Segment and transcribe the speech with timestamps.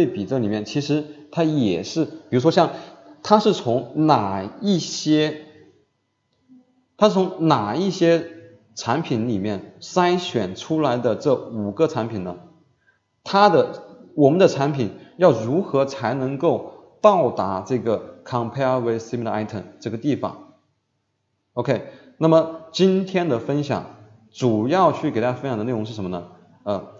[0.00, 2.70] 对比这里面，其实它也是，比如说像
[3.22, 5.42] 它是从哪一些，
[6.96, 8.24] 它是从哪一些
[8.74, 12.36] 产品里面筛选出来的这五个产品呢？
[13.24, 13.82] 它的
[14.14, 20.54] 我们的产品要如何才能够到达这个 compare with similar item 这个地方
[21.52, 23.84] ？OK，那么今天的分享
[24.30, 26.28] 主要去给大家分享的内容是什么呢？
[26.62, 26.99] 呃。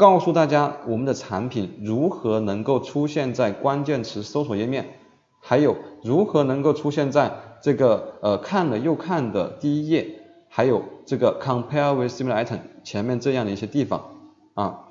[0.00, 4.94] 告诉大家我们的产品如何能够出现在关键词搜索页面，
[5.40, 14.16] 还有如何能够出现在这个呃看了又看的第一页，还有这个 compare with similar item 前面这样的一些地方
[14.54, 14.88] 啊。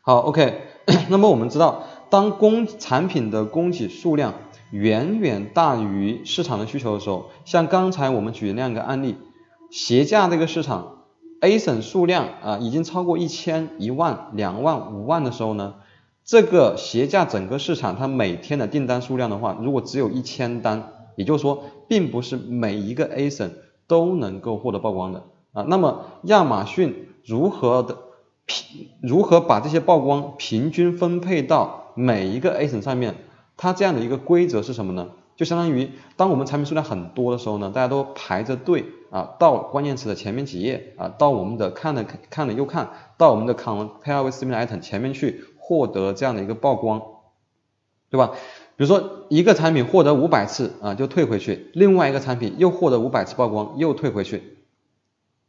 [0.00, 0.62] 好，OK，
[1.08, 4.34] 那么我们知道，当供产品的供给数量
[4.72, 9.14] 远远大于市场的需求的时候，像刚才我们举的那样一个案例，
[9.70, 10.95] 鞋架这个市场。
[11.46, 15.74] A 省数量啊已经超过一千、一万、两万、五万的时候呢，
[16.24, 23.52] 这个鞋架整个市场它每天的订单数量的话，如果只有一千单，也就是说，并不是每一个 A 省
[23.86, 25.64] 都能够获得曝光的啊。
[25.68, 27.96] 那么亚马逊如何的
[28.44, 33.14] 平如何把这些曝光平均分配到每一个 A 省上面？
[33.56, 35.08] 它这样的一个规则是什么呢？
[35.36, 38.86] 就相当于当我们产品数量很多的时候呢，大家都排着队。
[39.08, 47.00] 啊，到关键词的前面几页啊，到我们的看了看了又看到我们的 compare with similar item 前面去获得这样的一个曝光，
[48.10, 48.32] 对吧？
[48.76, 54.58] 比如说一个产品获得五百次啊就退回去，另外一个产品又获得五百次曝光又退回去，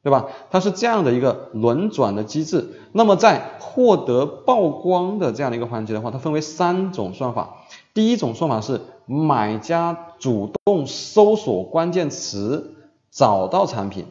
[0.03, 0.27] 对吧？
[0.51, 2.79] 它是这样的一个轮转的机制。
[2.93, 7.65] 那么在获得曝光的这样的一个环节的话，它分为三种算法。
[7.97, 12.75] 第一种算法是买家主动搜索关键词。
[13.09, 14.05] 找到产品，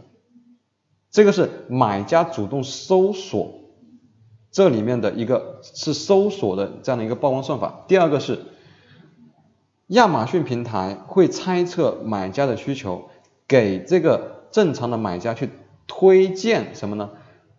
[1.12, 3.60] 这个是买家主动搜索，
[4.50, 7.84] 这里面的一个是搜索的这样的一个曝光算法。
[7.86, 8.40] 第二个是
[9.86, 13.10] 亚马逊平台会猜测买家的需求，
[13.46, 15.50] 给这个正常的买家去
[15.86, 17.10] 推荐什么呢？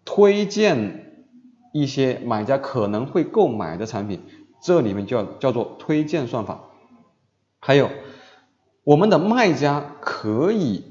[0.04, 1.24] 推荐
[1.72, 4.20] 一些买家可能会购买的产品，
[4.62, 6.62] 这里面叫叫做推荐算法。
[7.60, 7.90] 还有
[8.84, 10.84] 我们的卖家可以。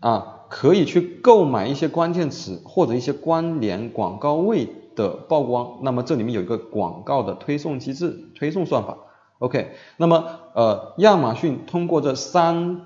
[0.00, 8.98] 啊，可以去购买一些关键词或者一些关联广告位的曝光，那么这里面有一个广告的推送机制，推送算法。
[9.38, 12.80] OK，那么呃，亚马逊通过这三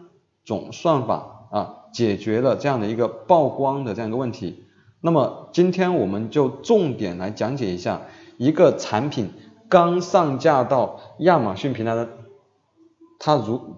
[0.45, 4.65] 种算法啊，解决了这样的一个曝光的这样一个问题。
[5.01, 8.03] 那么今天我们就重点来讲解一下，
[8.37, 9.31] 一个产品
[9.69, 12.09] 刚上架到亚马逊平台的，
[13.19, 13.77] 它如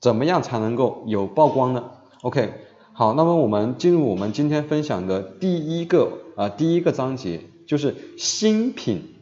[0.00, 1.92] 怎么样才能够有曝光呢
[2.22, 2.52] ？OK，
[2.92, 9.14] 好，那么我们进入我们今天分享的第一个啊第一个章节，就是新品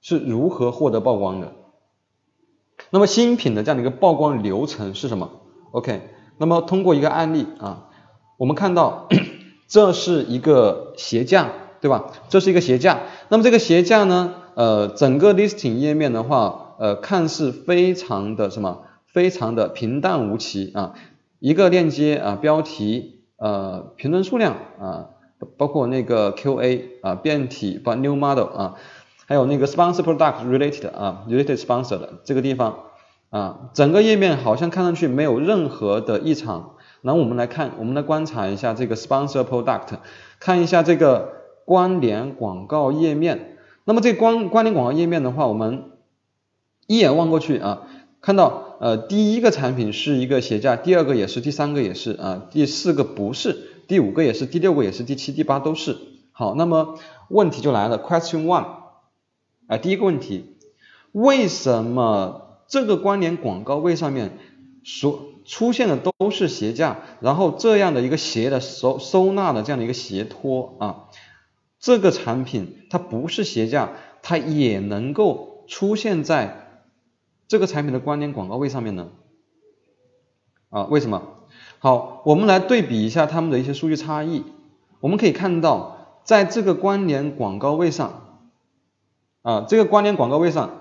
[0.00, 1.52] 是如何获得曝光的。
[2.90, 5.30] 那么新品的这样的一个曝光流程是什么
[5.72, 6.08] ？OK，
[6.38, 7.90] 那么通过一个案例啊，
[8.38, 9.08] 我们看到
[9.68, 12.06] 这是一个鞋架，对吧？
[12.28, 13.00] 这是一个鞋架。
[13.28, 18.82] 那么这个鞋架呢，呃，整个 listing 页面的话，呃，看似非常的什么？
[19.06, 20.94] 非常的平淡无奇啊，
[21.40, 25.06] 一个链接啊，标题呃，评论数量啊，
[25.56, 28.74] 包括那个 QA 啊，变体把 new model 啊，
[29.26, 32.80] 还有那个 sponsor product related 啊，related sponsor 的这个地方
[33.30, 36.74] 啊，整个页面好像看上去没有任何的异常。
[37.00, 39.98] 那我们来看，我们来观察一下这个 sponsor product，
[40.38, 41.37] 看一下这个
[41.68, 43.58] 关联广告页面。
[43.84, 45.90] 那么这关关联广告页面的话，我们
[46.86, 47.82] 一眼望过去啊，
[48.22, 48.64] 看到。
[48.80, 53.58] 呃，第一个产品是一个鞋架，第二个也是，第三个也是啊，第四个不是，
[53.88, 55.98] 第五个也是，第六个也是，第七、第八都是。
[56.30, 56.96] 好，那么
[57.28, 58.66] 问题就来了，Question One，
[59.66, 60.54] 啊，第一个问题，
[61.10, 64.38] 为什么这个关联广告位上面
[64.84, 71.08] 所出现的都是鞋架，然后这样的一个鞋的收收纳的这样的一个鞋托啊，
[71.80, 76.64] 这个产品它不是鞋架，它也能够出现在。
[77.46, 79.08] 这个产品的关联广告位上面呢，
[80.68, 81.22] 啊，为什么？
[81.78, 84.44] 好，我们来对比一下它们的一些数据差异。
[85.00, 88.42] 我们可以看到，在这个关联广告位上，
[89.40, 90.78] 啊，这个关联广告位上，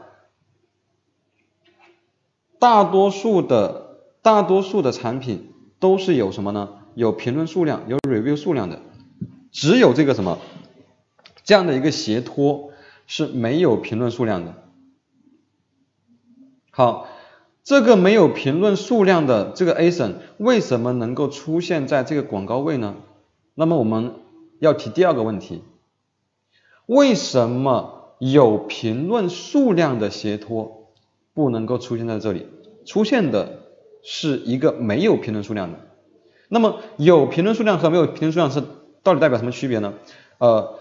[2.59, 6.79] 大多数的大多数的产品都是有什么呢？
[6.95, 8.81] 有评论数量，有 review 数量的，
[9.53, 10.39] 只有这个什么
[11.47, 12.71] 这样的一个鞋托
[13.07, 14.53] 是没有评论数量的。
[16.71, 17.07] 好，
[17.63, 22.97] 这个没有评论数量的这个 ASIN 为什么能够出现在这个广告位呢？
[23.55, 24.15] 那么我们
[24.59, 25.63] 要提第二个问题，
[26.85, 30.91] 为什么有评论数量的斜托
[31.33, 32.45] 不能够出现在这里，
[32.85, 33.61] 出现的
[34.03, 35.79] 是一个没有评论数量的。
[36.49, 38.61] 那么有评论数量和没有评论数量是
[39.01, 39.93] 到底代表什么区别呢？
[40.39, 40.77] 呃，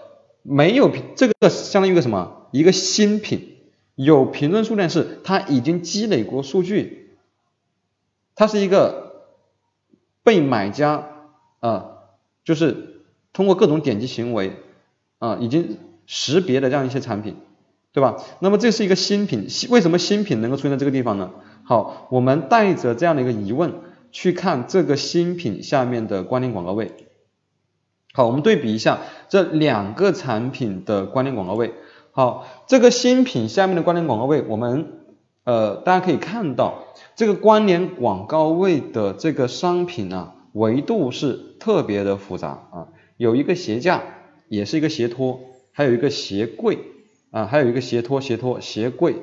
[0.49, 2.47] 没有这个相当于一个什么？
[2.51, 3.57] 一个新品，
[3.95, 7.09] 有评论数量是它已经积累过数据，
[8.33, 9.25] 它是一个
[10.23, 11.03] 被买家
[11.59, 11.87] 啊，
[12.45, 13.01] 就是
[13.33, 14.53] 通过各种点击行为
[15.19, 17.35] 啊，已经识别的这样一些产品，
[17.91, 18.23] 对吧？
[18.39, 21.31] 那么这是一个新品，为什么新品能够出现在这个地方呢？
[21.65, 23.73] 好，我们带着这样的一个疑问
[24.13, 26.93] 去看这个新品下面的关联广告位。
[28.17, 31.75] 好，我们对比一下这两个产品的关联广告位。
[32.09, 35.03] 好，这个新品下面的关联广告位，我们
[35.43, 36.85] 呃大家可以看到，
[37.15, 42.87] 这个关联广告位的这个商品啊，维度是特别的复杂啊，
[43.17, 44.01] 有一个鞋架，
[44.47, 45.39] 也是一个鞋托，
[45.71, 46.79] 还有一个鞋柜
[47.29, 49.17] 啊，还有一个鞋托、鞋托、鞋柜。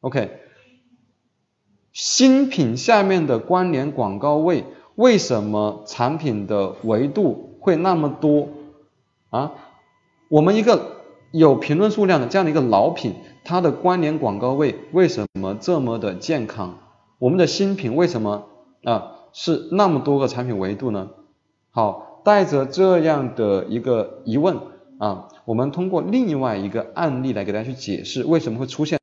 [0.00, 0.30] OK，
[1.92, 4.64] 新品下面的关联广告位，
[4.94, 8.48] 为什么产品的维度会那么多
[9.30, 9.52] 啊？
[10.28, 10.96] 我们一个。
[11.32, 13.14] 有评论数量的这样的一个老品，
[13.44, 16.78] 它的关联广告位为什么这么的健康？
[17.20, 18.46] 我们的新品为什么
[18.82, 21.10] 啊是那么多个产品维度呢？
[21.70, 24.58] 好，带着这样的一个疑问
[24.98, 28.98] 啊，我们通过另外一个案例来给大家去解释为什么会出现。